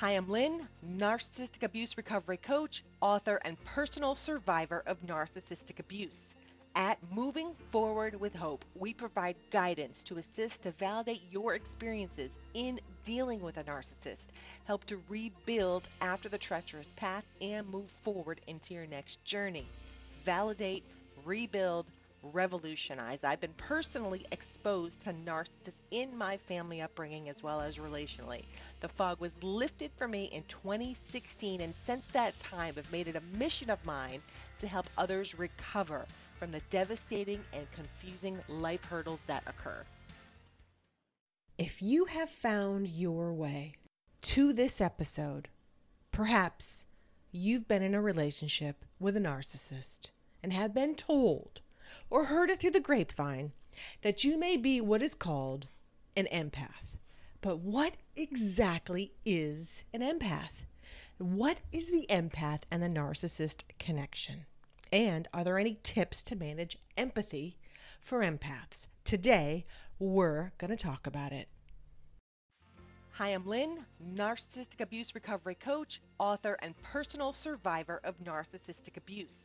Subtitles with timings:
[0.00, 6.20] Hi, I'm Lynn, narcissistic abuse recovery coach, author, and personal survivor of narcissistic abuse.
[6.76, 12.78] At Moving Forward with Hope, we provide guidance to assist to validate your experiences in
[13.02, 14.28] dealing with a narcissist,
[14.66, 19.66] help to rebuild after the treacherous path, and move forward into your next journey.
[20.24, 20.84] Validate,
[21.24, 21.86] rebuild,
[22.22, 23.20] revolutionize.
[23.22, 28.44] I've been personally exposed to narcissists in my family upbringing as well as relationally.
[28.80, 33.16] The fog was lifted for me in 2016, and since that time, I've made it
[33.16, 34.22] a mission of mine
[34.60, 36.06] to help others recover
[36.38, 39.82] from the devastating and confusing life hurdles that occur.
[41.56, 43.74] If you have found your way
[44.22, 45.48] to this episode,
[46.12, 46.86] perhaps
[47.32, 50.10] you've been in a relationship with a narcissist
[50.42, 51.62] and have been told
[52.10, 53.52] or heard it through the grapevine
[54.02, 55.68] that you may be what is called
[56.16, 56.96] an empath.
[57.40, 60.64] But what exactly is an empath?
[61.18, 64.46] What is the empath and the narcissist connection?
[64.92, 67.58] And are there any tips to manage empathy
[68.00, 68.86] for empaths?
[69.04, 69.66] Today,
[69.98, 71.48] we're going to talk about it.
[73.12, 79.40] Hi, I'm Lynn, narcissistic abuse recovery coach, author, and personal survivor of narcissistic abuse.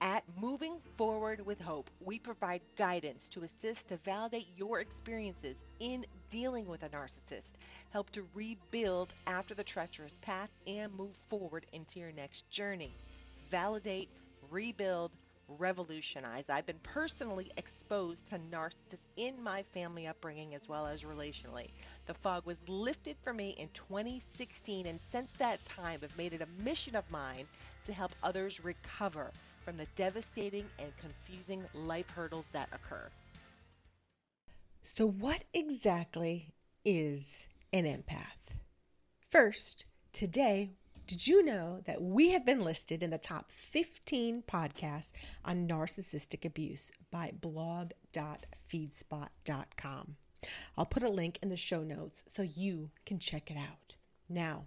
[0.00, 6.04] At Moving Forward with Hope, we provide guidance to assist to validate your experiences in
[6.28, 7.54] dealing with a narcissist,
[7.90, 12.92] help to rebuild after the treacherous path, and move forward into your next journey.
[13.50, 14.10] Validate,
[14.50, 15.12] rebuild,
[15.48, 16.44] revolutionize.
[16.50, 21.70] I've been personally exposed to narcissists in my family upbringing as well as relationally.
[22.06, 26.42] The fog was lifted for me in 2016, and since that time, I've made it
[26.42, 27.46] a mission of mine
[27.86, 29.32] to help others recover
[29.66, 33.08] from the devastating and confusing life hurdles that occur.
[34.84, 38.60] So, what exactly is an empath?
[39.28, 40.70] First, today,
[41.08, 45.10] did you know that we have been listed in the top 15 podcasts
[45.44, 50.16] on narcissistic abuse by blog.feedspot.com?
[50.78, 53.96] I'll put a link in the show notes so you can check it out.
[54.28, 54.66] Now,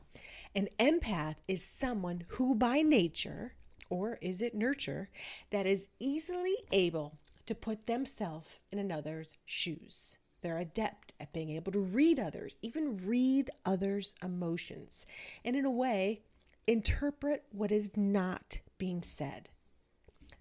[0.54, 3.54] an empath is someone who by nature
[3.90, 5.10] or is it nurture,
[5.50, 10.18] that is easily able to put themselves in another's shoes?
[10.42, 15.06] They're adept at being able to read others, even read others' emotions,
[15.44, 16.22] and in a way,
[16.68, 19.50] interpret what is not being said.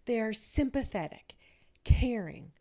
[0.04, 1.34] They are sympathetic,
[1.84, 2.53] caring,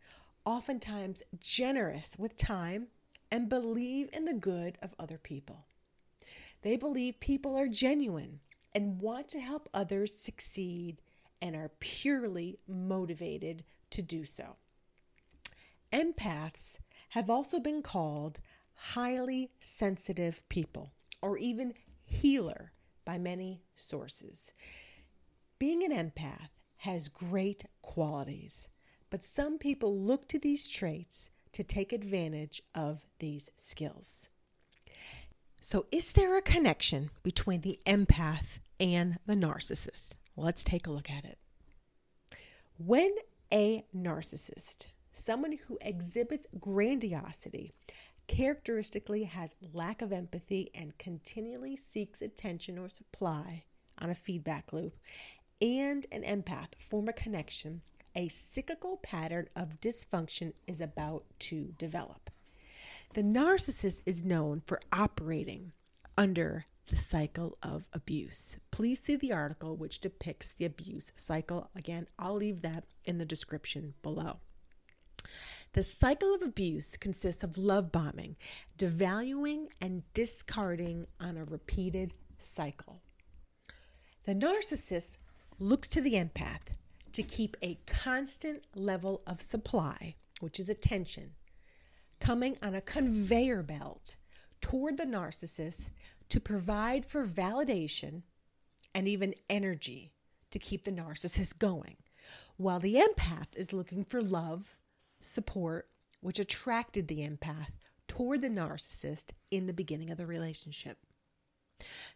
[0.44, 2.88] oftentimes generous with time,
[3.30, 5.66] and believe in the good of other people.
[6.62, 8.40] They believe people are genuine
[8.74, 11.00] and want to help others succeed
[11.40, 14.56] and are purely motivated to do so.
[15.92, 16.78] Empaths
[17.10, 18.40] have also been called
[18.74, 20.92] highly sensitive people
[21.22, 21.74] or even
[22.04, 22.72] healer
[23.04, 24.52] by many sources.
[25.58, 28.68] Being an empath has great qualities,
[29.10, 34.28] but some people look to these traits to take advantage of these skills.
[35.60, 40.16] So, is there a connection between the empath and the narcissist?
[40.36, 41.38] Let's take a look at it.
[42.78, 43.14] When
[43.52, 47.72] a narcissist, someone who exhibits grandiosity,
[48.28, 53.64] characteristically has lack of empathy and continually seeks attention or supply
[53.98, 54.96] on a feedback loop,
[55.60, 57.82] and an empath form a connection,
[58.14, 62.30] a cyclical pattern of dysfunction is about to develop.
[63.14, 65.72] The narcissist is known for operating
[66.16, 68.58] under the cycle of abuse.
[68.70, 71.70] Please see the article which depicts the abuse cycle.
[71.76, 74.38] Again, I'll leave that in the description below.
[75.72, 78.36] The cycle of abuse consists of love bombing,
[78.78, 83.02] devaluing, and discarding on a repeated cycle.
[84.24, 85.18] The narcissist
[85.58, 86.74] looks to the empath
[87.12, 91.32] to keep a constant level of supply, which is attention,
[92.20, 94.16] coming on a conveyor belt
[94.60, 95.90] toward the narcissist
[96.28, 98.22] to provide for validation
[98.94, 100.12] and even energy
[100.50, 101.96] to keep the narcissist going,
[102.56, 104.76] while the empath is looking for love,
[105.20, 105.88] support,
[106.20, 107.72] which attracted the empath
[108.06, 110.98] toward the narcissist in the beginning of the relationship.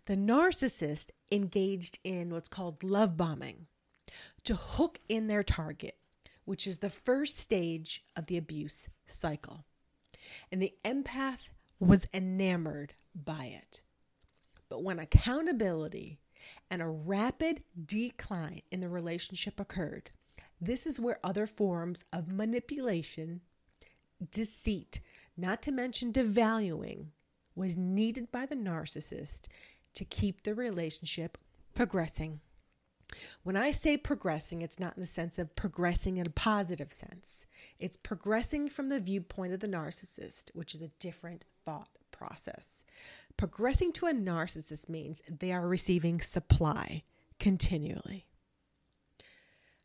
[0.07, 3.67] The narcissist engaged in what's called love bombing
[4.45, 5.97] to hook in their target,
[6.45, 9.65] which is the first stage of the abuse cycle
[10.51, 13.81] and the empath was enamored by it.
[14.69, 16.21] But when accountability
[16.71, 20.11] and a rapid decline in the relationship occurred,
[20.61, 23.41] this is where other forms of manipulation,
[24.31, 25.01] deceit,
[25.37, 27.07] not to mention devaluing,
[27.55, 29.43] was needed by the narcissist
[29.95, 31.37] to keep the relationship
[31.75, 32.41] progressing.
[33.43, 37.47] When I say progressing, it's not in the sense of progressing in a positive sense.
[37.79, 42.83] It's progressing from the viewpoint of the narcissist, which is a different thought process.
[43.37, 47.03] Progressing to a narcissist means they are receiving supply
[47.39, 48.27] continually.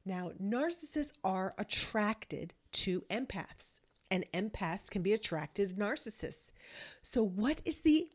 [0.06, 6.52] Now, narcissists are attracted to empaths, and empaths can be attracted to narcissists.
[7.02, 8.08] So, what is the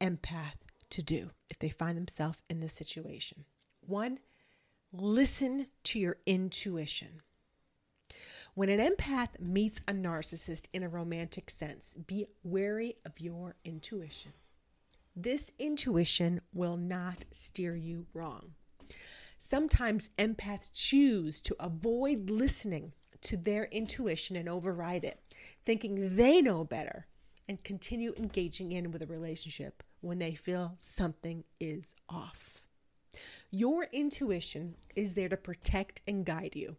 [0.00, 0.56] empath
[0.90, 3.44] to do if they find themselves in this situation?
[3.80, 4.18] One,
[4.92, 7.22] listen to your intuition.
[8.54, 14.32] When an empath meets a narcissist in a romantic sense, be wary of your intuition.
[15.14, 18.54] This intuition will not steer you wrong.
[19.38, 25.20] Sometimes empaths choose to avoid listening to their intuition and override it,
[25.64, 27.06] thinking they know better,
[27.48, 32.57] and continue engaging in with a relationship when they feel something is off.
[33.50, 36.76] Your intuition is there to protect and guide you.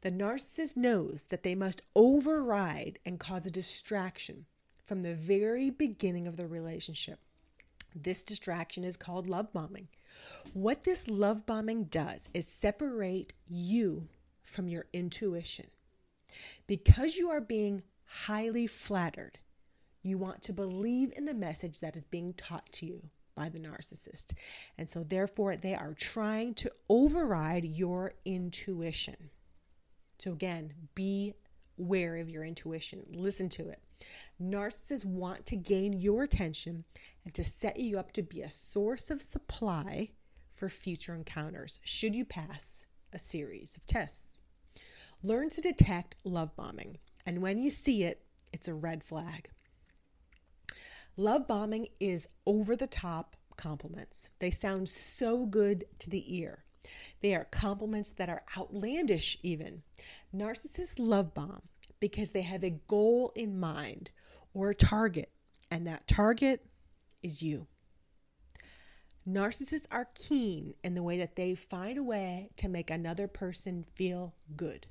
[0.00, 4.46] The narcissist knows that they must override and cause a distraction
[4.84, 7.20] from the very beginning of the relationship.
[7.94, 9.88] This distraction is called love bombing.
[10.52, 14.08] What this love bombing does is separate you
[14.42, 15.66] from your intuition.
[16.66, 19.38] Because you are being highly flattered,
[20.02, 23.10] you want to believe in the message that is being taught to you
[23.42, 24.34] by the narcissist.
[24.78, 29.16] And so, therefore, they are trying to override your intuition.
[30.20, 31.34] So, again, be
[31.78, 33.80] aware of your intuition, listen to it.
[34.40, 36.84] Narcissists want to gain your attention
[37.24, 40.10] and to set you up to be a source of supply
[40.54, 44.38] for future encounters should you pass a series of tests.
[45.24, 49.48] Learn to detect love bombing, and when you see it, it's a red flag.
[51.16, 54.28] Love bombing is over the top compliments.
[54.38, 56.64] They sound so good to the ear.
[57.20, 59.82] They are compliments that are outlandish, even.
[60.34, 61.62] Narcissists love bomb
[62.00, 64.10] because they have a goal in mind
[64.54, 65.30] or a target,
[65.70, 66.66] and that target
[67.22, 67.66] is you.
[69.28, 73.84] Narcissists are keen in the way that they find a way to make another person
[73.94, 74.86] feel good.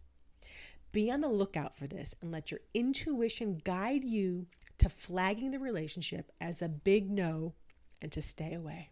[0.94, 4.48] Be on the lookout for this and let your intuition guide you
[4.82, 7.54] to flagging the relationship as a big no
[8.02, 8.90] and to stay away.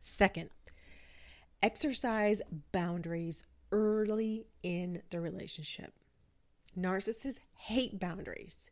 [0.00, 0.50] Second,
[1.62, 5.94] exercise boundaries early in the relationship.
[6.78, 8.70] Narcissists hate boundaries.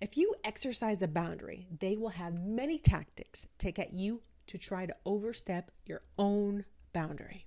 [0.00, 4.86] If you exercise a boundary, they will have many tactics to get you to try
[4.86, 7.46] to overstep your own boundary.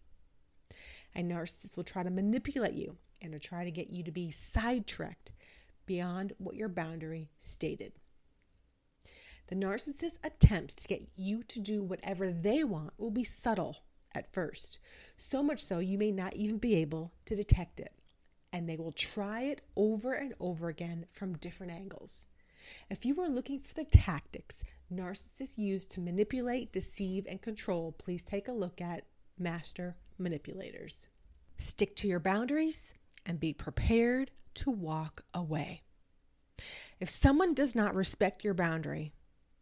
[1.15, 4.31] A narcissist will try to manipulate you and to try to get you to be
[4.31, 5.31] sidetracked
[5.87, 7.93] beyond what your boundary stated.
[9.47, 13.77] The narcissist's attempts to get you to do whatever they want will be subtle
[14.13, 14.77] at first,
[15.17, 17.93] so much so you may not even be able to detect it
[18.53, 22.25] and they will try it over and over again from different angles.
[22.89, 24.57] If you are looking for the tactics
[24.93, 29.03] narcissists use to manipulate, deceive, and control, please take a look at
[29.37, 31.07] Master Manipulators.
[31.59, 32.93] Stick to your boundaries
[33.25, 35.81] and be prepared to walk away.
[36.99, 39.13] If someone does not respect your boundary,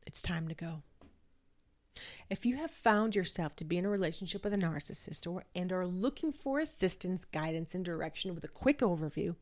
[0.06, 0.84] it's time to go.
[2.30, 5.72] If you have found yourself to be in a relationship with a narcissist or and
[5.72, 9.36] are looking for assistance, guidance, and direction with a quick overview,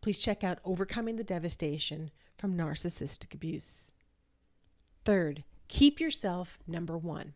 [0.00, 3.92] please check out Overcoming the Devastation from Narcissistic Abuse.
[5.04, 7.34] Third, keep yourself number 1.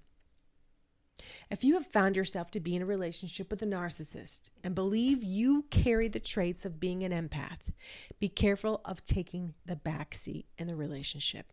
[1.50, 5.24] If you have found yourself to be in a relationship with a narcissist and believe
[5.24, 7.60] you carry the traits of being an empath,
[8.20, 11.52] be careful of taking the back seat in the relationship.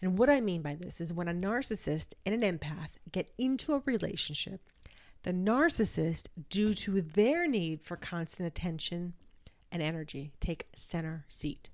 [0.00, 3.74] And what I mean by this is when a narcissist and an empath get into
[3.74, 4.62] a relationship,
[5.24, 9.12] the narcissist, due to their need for constant attention
[9.70, 11.68] and energy, take center seat.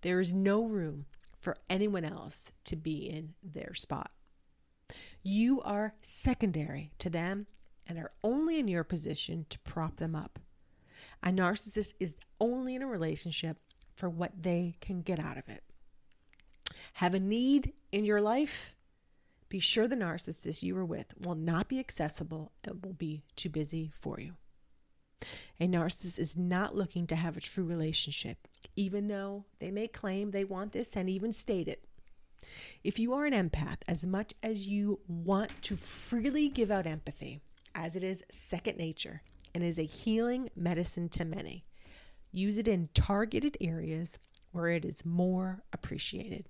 [0.00, 1.04] There is no room
[1.38, 4.10] for anyone else to be in their spot.
[5.22, 7.46] You are secondary to them
[7.86, 10.38] and are only in your position to prop them up.
[11.22, 13.58] A narcissist is only in a relationship
[13.94, 15.62] for what they can get out of it
[16.94, 18.74] have a need in your life,
[19.48, 23.48] be sure the narcissist you are with will not be accessible and will be too
[23.48, 24.34] busy for you.
[25.60, 30.30] A narcissist is not looking to have a true relationship, even though they may claim
[30.30, 31.84] they want this and even state it.
[32.82, 37.40] If you are an empath, as much as you want to freely give out empathy,
[37.74, 39.22] as it is second nature
[39.54, 41.64] and is a healing medicine to many,
[42.32, 44.18] use it in targeted areas
[44.52, 46.48] where it is more appreciated.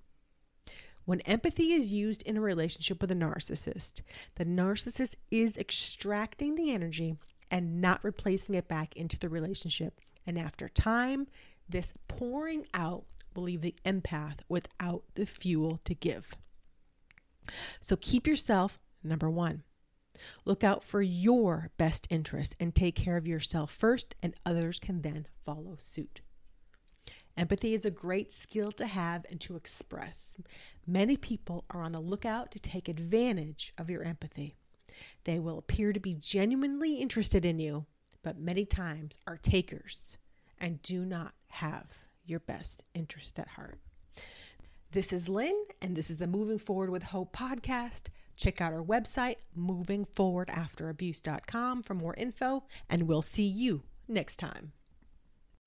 [1.05, 4.01] When empathy is used in a relationship with a narcissist,
[4.35, 7.17] the narcissist is extracting the energy
[7.51, 10.01] and not replacing it back into the relationship.
[10.25, 11.27] And after time,
[11.69, 16.35] this pouring out will leave the empath without the fuel to give.
[17.81, 19.63] So keep yourself number one.
[20.45, 25.01] Look out for your best interest and take care of yourself first, and others can
[25.01, 26.21] then follow suit.
[27.37, 30.37] Empathy is a great skill to have and to express.
[30.87, 34.55] Many people are on the lookout to take advantage of your empathy.
[35.25, 37.85] They will appear to be genuinely interested in you,
[38.23, 40.17] but many times are takers
[40.57, 43.79] and do not have your best interest at heart.
[44.91, 48.07] This is Lynn, and this is the Moving Forward with Hope podcast.
[48.37, 54.71] Check out our website, movingforwardafterabuse.com, for more info, and we'll see you next time.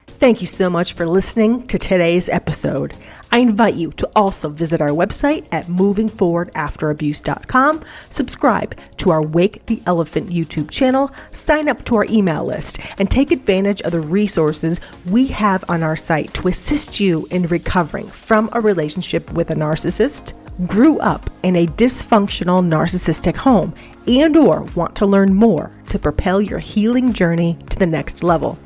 [0.08, 2.96] Thank you so much for listening to today's episode.
[3.30, 9.80] I invite you to also visit our website at movingforwardafterabuse.com, subscribe to our Wake the
[9.86, 14.80] Elephant YouTube channel, sign up to our email list, and take advantage of the resources
[15.06, 19.54] we have on our site to assist you in recovering from a relationship with a
[19.54, 20.32] narcissist,
[20.66, 23.72] grew up in a dysfunctional narcissistic home,
[24.08, 28.58] and or want to learn more to propel your healing journey to the next level.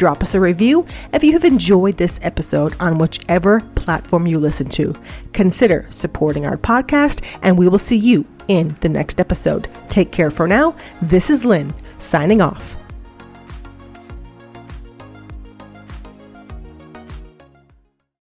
[0.00, 4.66] Drop us a review if you have enjoyed this episode on whichever platform you listen
[4.70, 4.94] to.
[5.34, 9.68] Consider supporting our podcast, and we will see you in the next episode.
[9.90, 10.74] Take care for now.
[11.02, 12.78] This is Lynn, signing off.